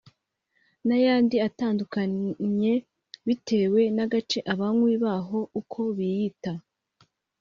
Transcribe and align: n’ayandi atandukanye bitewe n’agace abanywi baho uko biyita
n’ayandi 0.87 1.35
atandukanye 1.47 2.73
bitewe 3.27 3.81
n’agace 3.95 4.39
abanywi 4.53 4.93
baho 5.03 5.39
uko 5.59 5.79
biyita 5.97 6.53